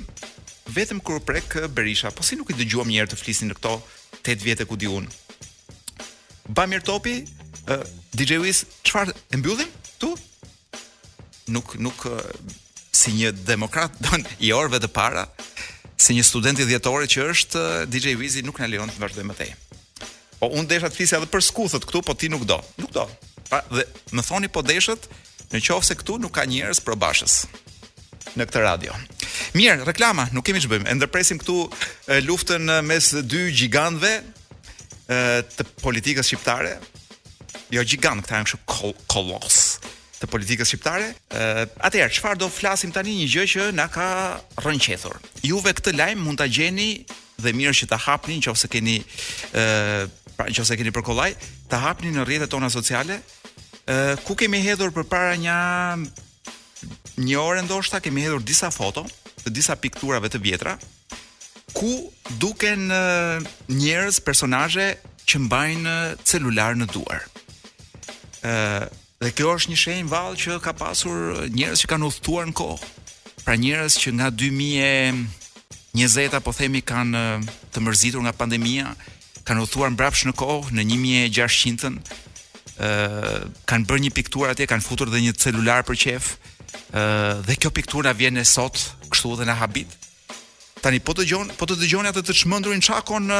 [0.70, 3.72] vetëm kur prek Berisha, po si nuk i dëgjuam njerëz të flisin në këto
[4.22, 5.08] 8 vjet e ku diun.
[6.54, 7.16] Bamir Topi,
[7.66, 7.82] uh,
[8.14, 10.10] DJ Wiz, çfarë e mbyllim këtu?
[11.56, 12.20] Nuk nuk uh,
[12.94, 15.26] si një demokrat don i orëve të para,
[15.98, 19.32] si një student i dhjetorë që është uh, DJ Wizi nuk na lejon të vazhdojmë
[19.34, 19.56] më tej.
[20.40, 22.60] Po unë desha të flisja edhe për skuthët këtu, po ti nuk do.
[22.86, 23.08] Nuk do.
[23.50, 25.10] Pa, dhe më thoni po deshët
[25.56, 27.40] në qofë se këtu nuk ka njërës për bashës
[28.38, 28.94] në këtë radio.
[29.56, 30.90] Mirë, reklama, nuk kemi ç'bëjmë.
[30.92, 34.20] E ndërpresim këtu e, luftën mes dy gjigantëve
[35.10, 36.76] të politikës shqiptare.
[37.74, 39.56] Jo gjigant, këta janë kështu kolos
[40.20, 41.08] të politikës shqiptare.
[41.88, 44.06] Atëherë, çfarë do flasim tani një gjë që na ka
[44.62, 45.18] rënqetur.
[45.48, 46.92] Juve këtë lajm mund ta gjeni
[47.42, 49.00] dhe mirë që ta hapni nëse keni
[49.56, 51.34] ë pra nëse keni për kollaj,
[51.72, 53.18] ta hapni në rrjetet tona sociale.
[53.90, 55.58] ë ku kemi hedhur përpara një
[57.20, 59.04] një orë ndoshta kemi hedhur disa foto
[59.44, 60.74] të disa pikturave të vjetra
[61.76, 61.92] ku
[62.42, 62.82] duken
[63.70, 64.88] njerëz, personazhe
[65.30, 65.94] që mbajnë
[66.28, 67.22] celular në duar.
[68.44, 68.84] Ëh
[69.20, 71.18] dhe kjo është një shenjë vallë që ka pasur
[71.54, 72.84] njerëz që kanë udhëtuar në kohë.
[73.44, 77.24] Pra njerëz që nga 2020 apo themi kanë
[77.76, 78.94] të mërzitur nga pandemia,
[79.46, 81.96] kanë udhëtuar mbrapsht në kohë në 1600-ën,
[82.80, 86.34] ëh kanë bërë një pikturë atje, kanë futur edhe një celular për qef
[87.48, 88.78] dhe kjo pikturë na vjen sot,
[89.10, 89.88] kështu edhe na habit.
[90.80, 93.40] Tani po dëgjon, po të dëgjoni atë të çmendurin çakon uh,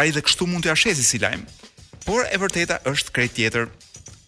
[0.00, 1.42] ai dhe kështu mund të ja shesi si lajm.
[2.06, 3.64] Por e vërteta është krejt tjetër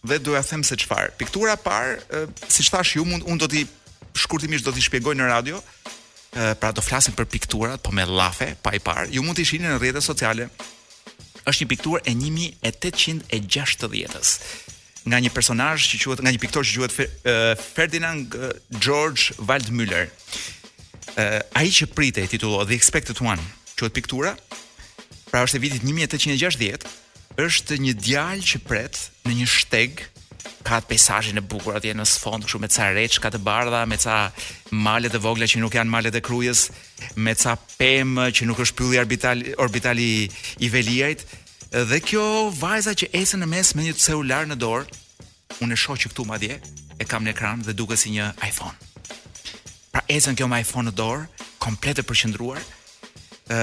[0.04, 1.12] dhe doja them se çfarë.
[1.16, 3.62] Piktura par, uh, siç thash ju, mund un do t'i
[4.12, 5.56] shkurtimisht do t'i shpjegoj në radio.
[6.34, 9.06] Uh, pra do flasim për pikturat, po me llafe, pa i par.
[9.08, 10.50] Ju mund të shihni në rrjetet sociale
[11.48, 14.30] është një pikturë e 1860-s
[15.08, 18.36] nga një personazh që quhet nga një piktor që quhet Ferdinand
[18.80, 20.10] George Waldmüller.
[21.14, 23.42] Uh, ai që pritej titullohet The Expected One,
[23.78, 24.32] quhet piktura.
[25.30, 26.88] Pra është e vitit 1860,
[27.44, 30.02] është një djalë që pret në një shteg
[30.64, 33.98] ka atë peisazhin e bukur atje në sfond kështu me ca rreçka të bardha, me
[34.00, 34.30] ca
[34.84, 36.64] male të vogla që nuk janë male të krujës,
[37.20, 40.08] me ca pemë që nuk është pylli orbital orbitali
[40.64, 41.26] i Veliajit.
[41.74, 44.84] Dhe kjo vajza që ecën në mes me një celular në dorë,
[45.64, 46.60] unë e shoh që këtu madje
[47.02, 48.76] e kam në ekran dhe duket si një iPhone.
[49.90, 51.24] Pra ecën kjo me iPhone në dorë,
[51.58, 52.60] komplet e përqendruar.
[53.50, 53.58] Ë,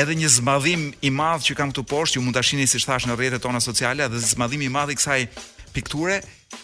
[0.00, 3.08] edhe një zmadhim i madh që kam këtu poshtë, ju mund ta shihni siç thash
[3.10, 5.24] në rrjetet tona sociale, dhe zmadhimi i madh i kësaj
[5.74, 6.20] pikture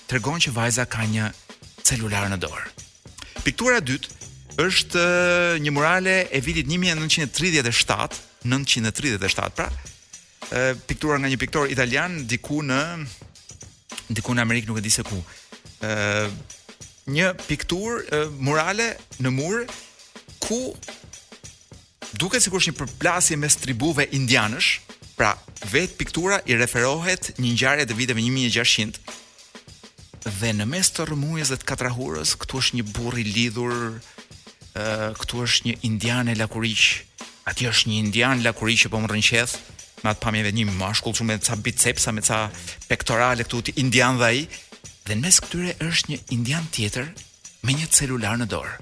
[0.06, 1.32] tregon që vajza ka një
[1.82, 2.68] celular në dorë.
[3.42, 5.02] Piktura e dytë është
[5.58, 9.66] një murale e vitit 1937, 937 pra,
[10.86, 12.80] piktura nga një piktor italian diku në
[14.14, 15.18] diku në Amerikë, nuk e di se ku.
[15.82, 16.30] ë
[17.10, 18.86] një pikturë murale
[19.20, 19.64] në mur
[20.40, 20.60] ku
[22.16, 24.70] duket sikur është një përplasje mes tribuve indianësh,
[25.18, 25.34] pra
[25.70, 28.90] vet piktura i referohet një ngjarje të viteve 1600
[30.40, 33.74] dhe në mes të rrëmujës dhe të katrahurës, këtu është një burri lidhur,
[35.20, 36.84] këtu është një indian e lakuriq,
[37.44, 39.54] ati është një indian lakuriq e po më rënqeth,
[40.04, 42.42] me atë pamjeve një mashkull që me ca bicepsa, me ca
[42.90, 44.44] pektorale këtu të indian dhe i,
[45.08, 47.08] dhe në mes këtyre është një indian tjetër
[47.64, 48.76] me një celular në dorë.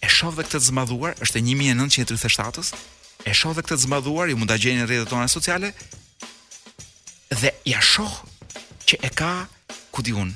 [0.00, 2.72] E shoh dhe këtë të zmadhuar, është e 1937-s,
[3.28, 5.74] e shoh dhe këtë të zmadhuar, ju mund ta gjeni në rrjetet tona sociale
[7.40, 8.16] dhe ja shoh
[8.88, 9.32] që e ka
[9.94, 10.32] ku di un.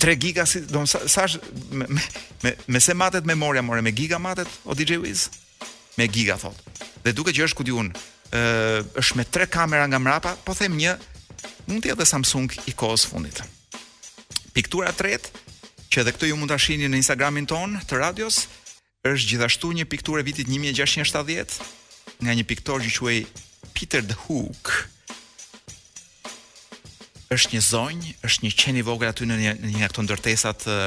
[0.00, 1.24] 3 giga si do sa, sa
[1.72, 2.00] me, me
[2.44, 5.26] me me se matet memoria more me giga matet o DJ Wiz
[5.98, 6.56] me giga thot.
[7.04, 7.90] Dhe duke që është ku di un
[8.34, 10.94] uh, është me tre kamera nga mrapa, po them një,
[11.68, 13.42] mund të jetë Samsung i kohës fundit.
[14.56, 15.32] Piktura tretë,
[15.92, 18.44] që edhe këtë ju mund ta shihni në Instagramin ton të radios,
[19.06, 21.60] është gjithashtu një pikturë vitit 1670
[22.24, 23.20] nga një piktor që quhej
[23.76, 24.72] Peter the Hook.
[27.30, 30.66] Është një zonjë, është një qen i vogël aty në një një një ato ndërtesat
[30.72, 30.80] e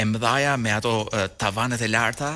[0.00, 2.30] e mëdhaja me ato e, tavanet e larta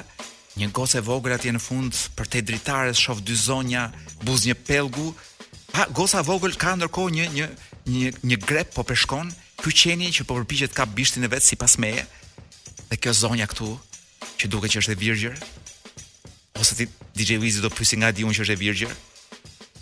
[0.54, 3.88] Një gocë e vogël atje në fund për te dritares shoh dy zonja,
[4.22, 5.08] buz një pellgu.
[5.74, 7.48] Ha, gocë vogël ka ndërkohë një një
[7.94, 11.74] një një grep po peshkon, ky qeni që po përpiqet ka bishtin e vet sipas
[11.82, 12.04] meje.
[12.86, 13.72] Dhe kjo zonja këtu,
[14.38, 15.42] që duket që është e virgjër,
[16.62, 16.86] ose ti
[17.18, 18.94] DJ Luizi do pyesë nga diun që është e virgjër.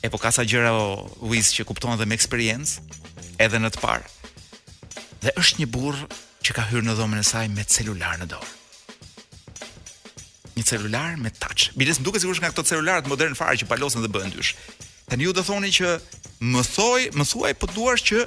[0.03, 0.89] E po ka sa gjëra o
[1.29, 4.09] Luiz që kupton dhe me eksperiencë edhe në të parë.
[5.23, 6.01] Dhe është një burr
[6.43, 8.59] që ka hyrë në dhomën e saj me celular në dorë
[10.57, 11.71] një celular me touch.
[11.79, 14.55] Biles më duke sigurisht nga këto celularët modern fare që palosen dhe bëhen dysh.
[15.09, 15.97] Tani ju do thoni që
[16.53, 18.27] më thoj, më thuaj po duar që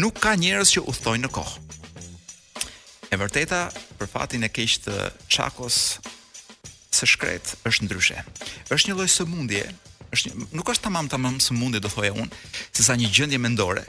[0.00, 1.64] nuk ka njerëz që udhthojnë në kohë.
[3.14, 3.62] E vërteta,
[4.00, 4.96] për fatin e keq të
[5.30, 5.80] Çakos
[6.96, 8.18] së shkret është ndryshe.
[8.74, 9.62] Është një lloj sëmundje,
[10.14, 12.28] është një, nuk është tamam tamam sëmundje do thoja unë,
[12.74, 13.86] se sa një gjendje mendore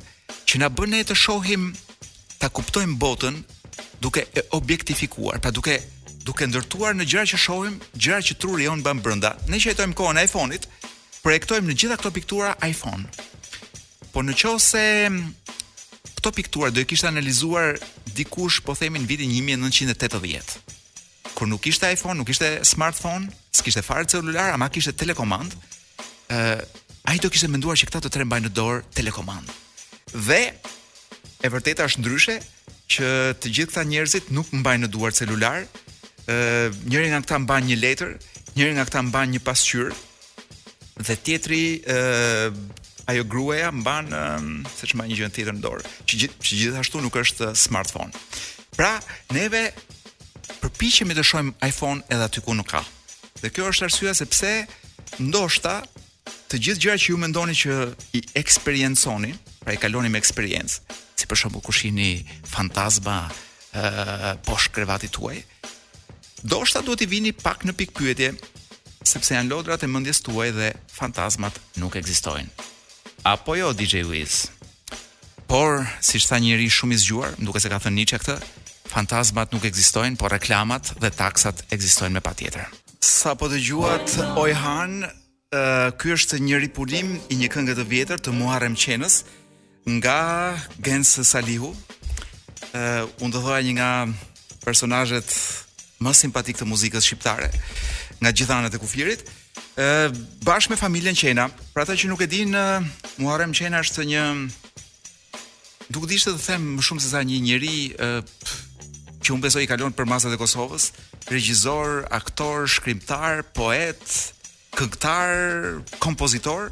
[0.47, 1.71] që na bën ne të shohim
[2.37, 3.41] ta kuptojmë botën
[4.03, 5.79] duke e objektifikuar, pra duke
[6.27, 9.29] duke ndërtuar në gjëra që shohim, gjëra që truri jon bën brenda.
[9.47, 10.65] Ne që jetojmë kohën e iPhone-it,
[11.23, 13.07] projektojmë në gjitha këto piktura iPhone.
[14.11, 15.27] Po në qose mm,
[16.17, 17.77] këto piktura do i kishte analizuar
[18.17, 20.57] dikush, po themi në vitin 1980,
[21.37, 25.55] kur nuk ishte iPhone, nuk ishte smartphone, s'kishte fare celular, ama kishte telekomand,
[26.27, 26.67] ë uh,
[27.07, 29.47] ai do kishte menduar që këta të trembajnë në dorë telekomand.
[30.11, 30.41] Dhe
[31.47, 32.39] e vërteta është ndryshe
[32.91, 35.61] që të gjithë këta njerëzit nuk mbajnë në duar celular,
[36.91, 38.09] njëri nga këta mban një letër,
[38.55, 39.93] njëri nga këta mban një pasqyrë
[41.07, 42.51] dhe tjetri ë
[43.07, 44.09] ajo gruaja mban
[44.75, 48.11] se çma një gjë tjetër në dorë, që, që gjithashtu nuk është smartphone.
[48.75, 48.97] Pra,
[49.31, 49.71] neve
[50.61, 52.83] përpiqemi të shohim iPhone edhe aty ku nuk ka.
[53.41, 54.51] Dhe kjo është arsyeja sepse
[55.23, 55.77] ndoshta
[56.51, 57.77] të gjithë gjërat që ju mendoni që
[58.19, 59.31] i eksperienconi,
[59.63, 63.19] pra i kaloni me eksperiencë, si për shembull kush jeni fantazma
[63.77, 65.39] ë poshtë krevatit tuaj,
[66.45, 68.31] Do shta duhet i vini pak në pikë pyetje,
[69.07, 72.49] sepse janë lodrat e mëndjes tuaj dhe fantazmat nuk egzistojnë.
[73.25, 74.43] Apo jo, DJ Wiz?
[75.49, 78.35] Por, si shta njëri shumë i zgjuar, duke se ka thënë një këtë,
[78.91, 82.69] fantazmat nuk egzistojnë, por reklamat dhe taksat egzistojnë me pa tjetër.
[83.01, 87.87] Sa po të gjuat, oj han, uh, ky është një ripulim i një këngë të
[87.89, 89.23] vjetër të Muharrem Qenës
[89.97, 90.19] nga
[90.85, 91.73] Gens Salihu.
[92.75, 93.91] Uh, unë të thoha një nga
[94.67, 95.31] personazhet
[96.03, 97.49] më simpatik të muzikës shqiptare
[98.21, 99.21] nga gjithë anët e kufirit.
[99.77, 100.09] Ë
[100.45, 101.47] bashkë me familjen Qena.
[101.73, 102.53] Për ata që nuk e din,
[103.21, 104.23] Muharrem Qena është një
[105.93, 108.09] duk dishtë të them më shumë se sa një njeri ë
[109.21, 110.87] që unë besoj i kalon për masat e Kosovës,
[111.29, 114.01] regjizor, aktor, shkrimtar, poet,
[114.73, 116.71] këngëtar, kompozitor,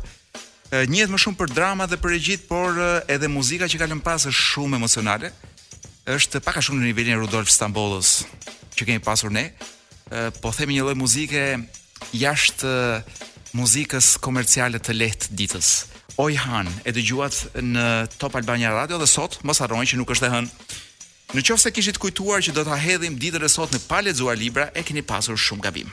[0.74, 2.80] njëhet më shumë për drama dhe për regjit, por
[3.12, 5.34] edhe muzika që kalon pas është shumë emocionale
[6.10, 8.20] është pak a shumë në nivelin e Rudolf Stambollës,
[8.78, 9.46] që kemi pasur ne,
[10.44, 11.44] po themi një lloj muzike
[12.20, 12.74] jashtë
[13.56, 15.70] muzikës komerciale të lehtë ditës.
[16.22, 17.86] Oj Han, e dëgjuat në
[18.20, 20.66] Top Albania Radio dhe sot mos harroni që nuk është e hënë.
[21.36, 24.70] Në qofë se kishit kujtuar që do të ahedhim ditër e sot në pa libra,
[24.74, 25.90] e keni pasur shumë gabim.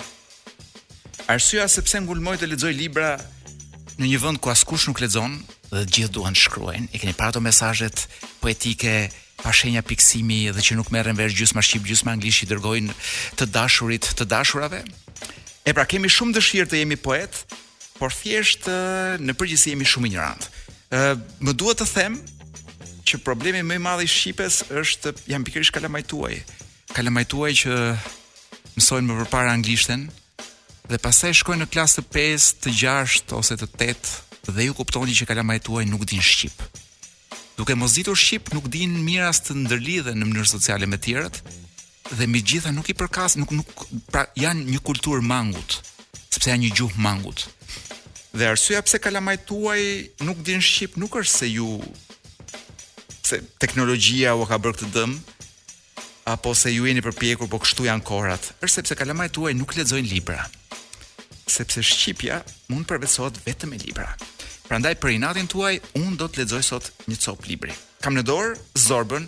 [1.30, 3.16] Arsua sepse ngulmoj të ledzoj libra
[3.98, 5.38] në një vënd ku askush nuk ledzon
[5.70, 8.06] dhe gjithë duhen shkruen, e keni prato mesajet
[8.42, 9.08] poetike,
[9.42, 12.94] pa shenja piksimi dhe që nuk merren vesh gjysma shqip gjysma anglisht i dërgojnë
[13.38, 14.82] të dashurit, të dashurave.
[15.66, 17.40] E pra kemi shumë dëshirë të jemi poet,
[17.98, 18.68] por thjesht
[19.22, 20.46] në përgjithësi jemi shumë ignorant.
[20.94, 22.18] Ë më duhet të them
[23.10, 26.38] që problemi më i madh i shqipes është jam pikërisht kalamajtuaj.
[26.94, 27.76] Kalamajtuaj që
[28.76, 30.06] mësojnë më përpara anglishten
[30.90, 35.14] dhe pastaj shkojnë në klasë të 5, të 6 ose të 8 dhe ju kuptoni
[35.18, 36.62] që kalamajtuaj nuk din shqip.
[37.56, 41.04] Duke mos ditur shqip, nuk dinë mirë as të ndërlidhen në mënyrë sociale me të
[41.10, 41.40] tjerët
[42.16, 45.76] dhe me gjitha nuk i përkas, nuk nuk pra janë një kultur mangut,
[46.32, 47.44] sepse janë një gjuhë mangut.
[48.32, 49.82] Dhe arsyeja pse kalamajt tuaj
[50.24, 51.68] nuk dinë shqip nuk është se ju
[53.28, 55.14] se teknologjia u ka bërë këtë dëm
[56.32, 60.08] apo se ju jeni përpjekur po kështu janë korrat, është sepse kalamajt tuaj nuk lexojnë
[60.16, 60.48] libra.
[61.52, 62.40] Sepse shqipja
[62.72, 64.08] mund përvetësohet vetëm me libra.
[64.72, 67.74] Prandaj për inatin tuaj un do të lexoj sot një cop libri.
[68.00, 69.26] Kam në dorë Zorbën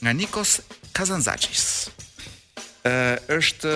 [0.00, 0.54] nga Nikos
[0.96, 1.64] Kazantzakis.
[2.88, 2.92] Ë
[3.36, 3.74] është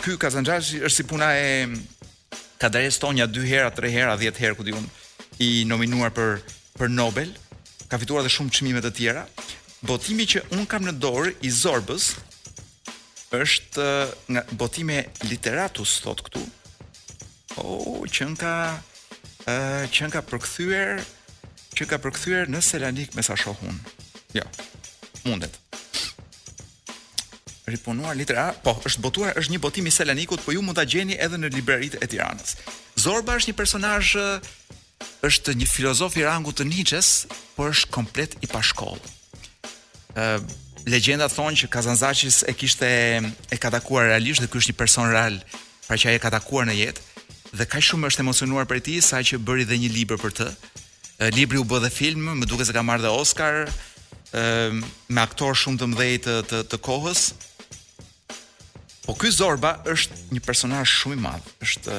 [0.00, 1.50] ky Kazanzaçi është si puna e
[2.56, 4.88] Kadres tonja 2 hera, 3 hera, 10 herë ku diun
[5.44, 6.38] i nominuar për
[6.80, 7.36] për Nobel,
[7.92, 9.26] ka fituar edhe shumë çmime të tjera.
[9.84, 12.14] Botimi që un kam në dorë i Zorbës
[13.36, 13.90] është
[14.32, 16.48] nga botime literatus thot këtu.
[17.60, 18.54] Oh, që nga
[19.48, 20.98] ë që nga përkthyer
[21.78, 23.76] që ka përkthyer në Selanik me sa shohun.
[24.36, 24.44] Jo.
[25.24, 25.54] Mundet.
[27.68, 30.86] Riponuar letër A, po, është botuar, është një botim i Selanikut, po ju mund ta
[30.88, 32.56] gjeni edhe në libreritë e Tiranës.
[32.98, 34.14] Zorba është një personazh
[35.28, 37.12] është një filozof i rangut të Nietzsche's,
[37.56, 39.12] por është komplet i pa shkollë.
[40.14, 40.24] ë
[40.88, 42.88] Legjenda thon që Kazanzaqis e kishte
[43.52, 45.36] e katakuar realisht dhe ky është një person real,
[45.86, 47.02] pra që ai e ka takuar në jetë
[47.58, 50.46] dhe kaq shumë është emocionuar për ti saqë që bëri dhe një libër për të.
[50.52, 53.64] E, libri u bë dhe film, më duket se ka marrë dhe Oscar,
[54.30, 54.76] ë
[55.10, 57.22] me aktor shumë të mëdhej të, të të kohës.
[59.06, 61.50] Po ky Zorba është një personazh shumë i madh.
[61.66, 61.98] Është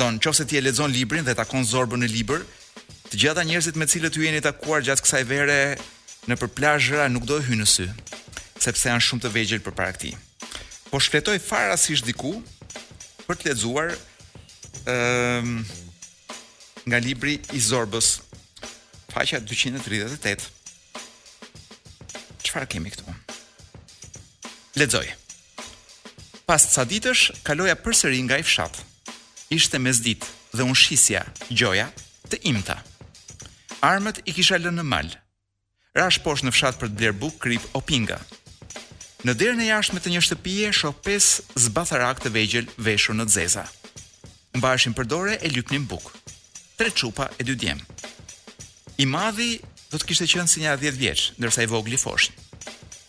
[0.00, 2.44] don, nëse ti e lexon librin dhe takon Zorbën në libër,
[3.08, 5.58] të gjitha njerëzit me cilët ju jeni takuar gjatë kësaj vere
[6.30, 7.88] në për plazhëra nuk do hyjnë sy,
[8.62, 10.14] sepse janë shumë të vegjël përpara këtij.
[10.90, 10.98] Po
[11.48, 12.40] fara si diku
[13.26, 13.94] për të lexuar
[14.86, 15.64] um,
[16.86, 18.18] nga libri i Zorbës,
[19.12, 20.52] faqa 238.
[22.46, 23.04] Çfarë kemi këtu?
[24.80, 25.08] Lexoj.
[26.48, 28.80] Pas sa ditësh kaloja përsëri nga i fshat.
[29.52, 31.86] Ishte mesditë dhe unë shisja gjoja
[32.32, 32.78] të imta.
[33.84, 35.10] Armët i kisha lënë në mal.
[35.96, 38.18] Rash poshtë në fshat për të bler buk, krip o pinga.
[39.26, 43.66] Në derën e jashtme të një shtëpie shoh pes zbatharak të vejgjel veshur në zeza
[44.58, 46.10] mbashin për dore e lypnin buk.
[46.76, 47.80] Tre çupa e dy djem.
[48.98, 49.58] I madhi
[49.92, 52.30] do të kishte qenë si një 10 vjeç, ndërsa i vogli fosh.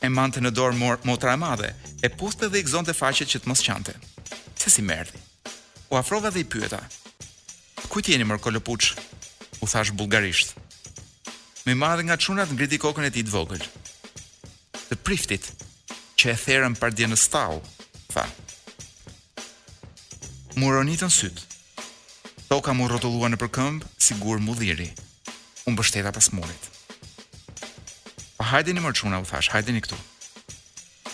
[0.04, 1.70] E mante në dorë mor motra e madhe,
[2.04, 3.94] e puste dhe i gëzonte faqet që të mos qante.
[4.60, 5.20] Se si merdi?
[5.92, 6.80] U afrova dhe i pyeta.
[7.90, 8.94] Ku jeni mërkolo puç?
[9.64, 10.56] U thash bullgarisht.
[11.68, 13.64] Më madhe nga çunat ngriti kokën e tij të vogël.
[14.90, 15.46] Të priftit
[16.20, 17.62] që e therën par dje në stau,
[20.56, 21.40] Muronitën syt.
[22.48, 24.86] Toka mu rotullua në përkëmb, sigur mu dhiri.
[25.66, 26.68] Unë bështeta pas murit.
[28.38, 29.98] Pa hajdi një mërquna, u thash, hajdi një këtu.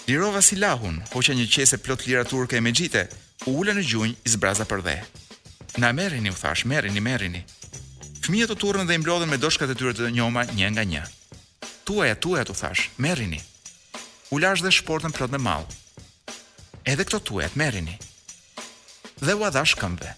[0.09, 3.07] Lirova si lahun, po një qese plot lira turke e me gjite,
[3.47, 4.97] u ule në gjunjë i zbraza për dhe.
[5.79, 7.45] Na merini, u thash, merini, merini.
[8.25, 11.05] Fëmijët të turën dhe imblodhen me doshka të tyre të njoma një nga një.
[11.87, 13.39] Tuaja, tuaja, u thash, merini.
[14.35, 15.71] U dhe shportën plot me malë.
[16.83, 17.95] Edhe këto tuajat merrini
[19.19, 20.11] dhe u dha shkëmbë.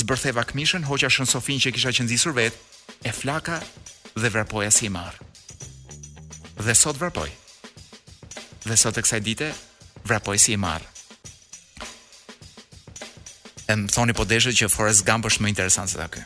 [0.00, 2.58] Zbërtheva këmishën, hoqa shën Sofin që kisha që nëzisur vetë,
[3.06, 3.58] e flaka
[4.16, 5.18] dhe vrapoja si i marë.
[6.64, 7.28] Dhe sot vrapoj.
[8.66, 9.50] Dhe sot e kësaj dite,
[10.04, 10.86] vrapoj si i marë.
[13.70, 16.22] E më thoni po deshe që Forrest Gump është më interesant se da kë.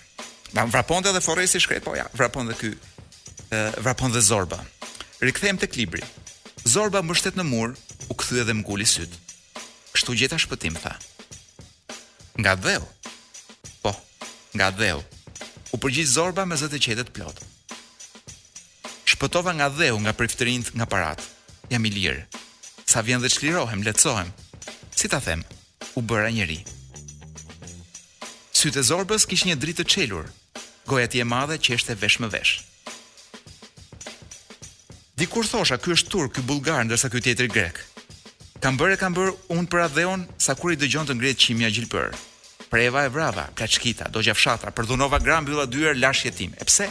[0.54, 2.72] Da vrapon dhe dhe Forrest i shkret, po ja, vrapon dhe kë.
[3.54, 4.58] ë vrapon dhe Zorba.
[5.22, 6.02] Rikthehem të klibri.
[6.64, 7.74] Zorba më në mur,
[8.08, 9.16] u këthy edhe më gulli sytë.
[9.92, 11.03] Kështu gjitha shpëtim, thaë.
[12.38, 12.80] Nga dheu.
[13.82, 13.92] Po,
[14.56, 15.02] nga dheu.
[15.74, 17.46] U përgjith zorba me zëtë qedet plotë.
[19.14, 21.22] Shpëtova nga dheu nga priftërinth nga paratë.
[21.70, 22.26] Jam i lirë.
[22.90, 24.30] Sa vjen dhe qlirohem, letësohem.
[24.94, 25.44] Si ta them,
[25.94, 26.60] u bëra njeri.
[28.54, 30.26] Sytë e zorbës kishë një dritë të qelur.
[30.88, 32.54] Goja ti e madhe që eshte vesh më vesh.
[35.14, 37.78] Dikur thosha, ky është turk, ky bulgar, ndërsa ky tjetri grek.
[38.64, 42.14] Kam bërë, kam bërë unë për adheon, sa kur i dëgjon të ngrejt qimja gjilpër.
[42.72, 46.54] Preva e vrava, ka qkita, do gjafshatra, për dhunova gram bëlla dyër lash jetim.
[46.56, 46.86] E pse?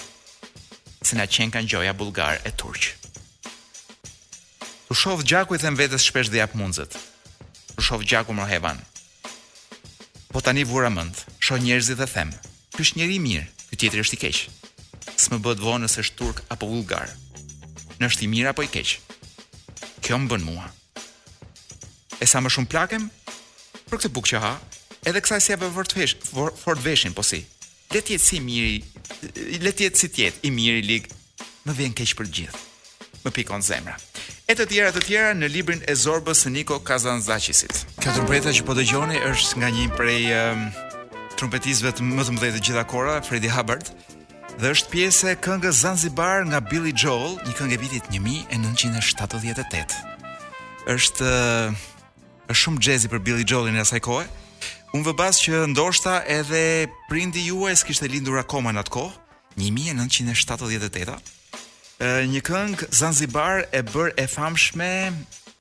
[1.01, 2.93] Se na qenë kanë gjoja bulgar e turqë.
[4.86, 6.93] Tu shofë gjaku i them vetës shpesh dhe japë mundzët.
[7.74, 8.84] Tu shofë gjaku më hevan.
[10.30, 12.36] Po tani vura mëndë, sho njerëzit dhe them.
[12.78, 14.53] Ky është njeri mirë, ky tjetëri është i keqë.
[15.26, 17.09] S'më bëtë vonës është turk apo bulgar.
[17.97, 19.01] Në i mirë apo i keqë.
[20.05, 20.69] Kjo më bën mua
[22.24, 23.07] e sa më shumë plakem
[23.89, 24.53] për këtë bukë që ha,
[25.09, 27.41] edhe kësaj si apo fort vesh, fort veshin po si.
[27.93, 28.78] Le të jetë si miri,
[29.61, 31.09] le të jetë si të jetë i miri lig,
[31.67, 32.61] më vjen keq për gjithë.
[33.26, 33.93] Më pikon zemra.
[34.51, 37.84] E të tjera të tjera në librin e Zorbës së Niko Kazanzaqisit.
[38.03, 40.65] Kjo trompetë që po dëgjoni është nga një prej um,
[41.39, 43.88] trompetistëve më të mëdhenj të gjitha kohëra, Freddie Hubbard,
[44.59, 50.03] dhe është pjesë e këngës Zanzibar nga Billy Joel, një këngë e vitit 1978.
[50.97, 51.88] Është uh,
[52.48, 54.26] është shumë jazzy për Billy Joelin asaj kohe.
[54.94, 59.16] Unë vëbas që ndoshta edhe prindi juaj s'kishte lindur akoma në atë kohë,
[59.58, 61.18] 1978.
[62.04, 64.91] Ë një këngë Zanzibar e bër e famshme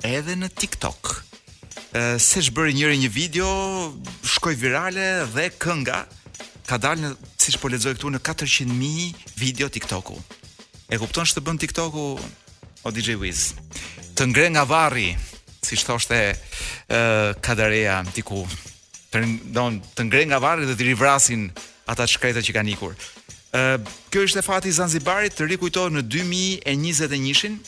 [0.09, 1.17] edhe në TikTok.
[1.97, 3.53] Ë siç bëri njëri një video,
[4.33, 6.03] shkoi virale dhe kënga
[6.69, 10.17] ka dalë siç po lexoj këtu në 400.000 video TikToku.
[10.93, 12.05] E kupton se të bën TikToku
[12.85, 13.53] o DJ Wiz.
[14.17, 15.13] Të ngre nga varri
[15.63, 16.17] si thoshte
[16.91, 17.01] ë
[17.45, 18.43] Kadareja diku
[19.13, 19.21] të
[19.55, 21.47] don të ngre nga varri dhe të rivrasin
[21.93, 22.95] ata shkretë që ka ikur.
[23.55, 23.79] e,
[24.11, 27.61] Kjo ishte fati i Zanzibarit të rikujtohet në 2021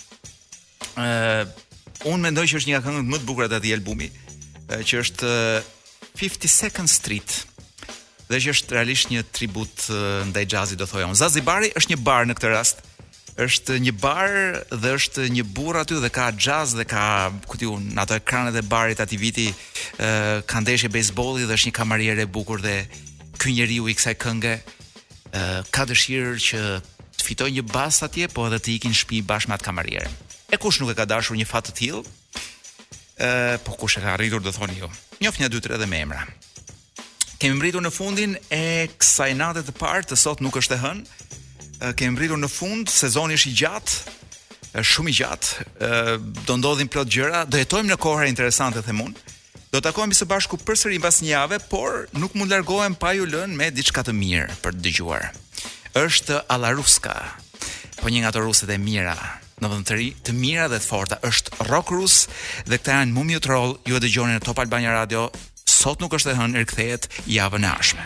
[0.97, 1.47] ë
[2.05, 4.09] Unë mendoj që është një nga më të bukrat të atij albumi,
[4.85, 5.29] që është
[6.19, 7.31] 52nd Street.
[8.29, 9.73] Dhe që është realisht një tribut
[10.29, 11.17] ndaj xhazit, do thoja unë.
[11.17, 12.83] Zanzibari është një bar në këtë rast,
[13.43, 14.29] është një bar
[14.71, 18.55] dhe është një burr aty dhe ka jazz dhe ka, ku ti un, ato ekranet
[18.55, 22.63] e barit aty viti ë uh, ka ndeshje bejsbolli dhe është një kamariere e bukur
[22.63, 22.85] dhe
[23.43, 26.61] ky njeriu i kësaj kënge ë uh, ka dëshirë që
[27.19, 30.09] të fitoj një bas atje, po edhe të ikin në shtëpi bashkë me atë kamariere.
[30.55, 32.05] E kush nuk e ka dashur një fat të tillë?
[33.15, 34.89] ë uh, po kush e ka arritur të thoni ju?
[35.23, 35.33] Jo.
[35.41, 36.23] një dy tre dhe me emra.
[37.43, 41.41] Kemë mbritur në fundin e kësaj nate të parë, të sot nuk është e hënë
[41.99, 44.17] kemi mbritur në fund, sezoni është i gjatë,
[44.75, 45.69] është shumë i gjatë.
[45.83, 46.17] Ë
[46.49, 49.23] do ndodhin plot gjëra, do jetojmë në kohëra interesante them mund,
[49.75, 53.57] Do takohemi së bashku përsëri pas një jave, por nuk mund largohem pa ju lënë
[53.59, 55.25] me diçka të mirë për të dëgjuar.
[55.99, 57.17] Është Alaruska.
[57.99, 59.17] Po një nga ato ruset e mira,
[59.59, 62.29] në vend të ri, të mira dhe të forta, është rock rus
[62.71, 65.27] dhe këta janë Mumio Troll, ju e dëgjoni në Top Albania Radio.
[65.67, 68.03] Sot nuk është e hënë, rikthehet javën e ardhshme.